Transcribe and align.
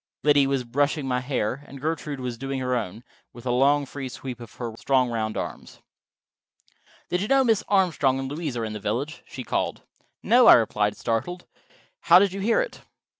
Liddy 0.23 0.47
was 0.47 0.63
brushing 0.63 1.07
my 1.07 1.19
hair, 1.19 1.63
and 1.67 1.79
Gertrude 1.79 2.19
was 2.19 2.35
doing 2.35 2.59
her 2.59 2.75
own, 2.75 3.03
with 3.33 3.45
a 3.45 3.51
long 3.51 3.85
free 3.85 4.09
sweep 4.09 4.39
of 4.39 4.51
her 4.55 4.73
strong 4.75 5.11
round 5.11 5.37
arms. 5.37 5.79
"Did 7.11 7.21
you 7.21 7.27
know 7.27 7.43
Mrs. 7.43 7.65
Armstrong 7.67 8.17
and 8.17 8.27
Louise 8.27 8.57
are 8.57 8.65
in 8.65 8.73
the 8.73 8.79
village?" 8.79 9.21
she 9.27 9.43
called. 9.43 9.83
"No," 10.23 10.47
I 10.47 10.55
replied, 10.55 10.97
startled. 10.97 11.45
"How 11.99 12.17
did 12.17 12.33
you 12.33 12.39
hear 12.39 12.61
it?" 12.61 12.81